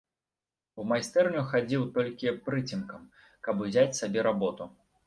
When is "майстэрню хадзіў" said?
0.91-1.85